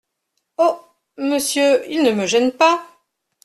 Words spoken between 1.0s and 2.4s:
monsieur, il ne me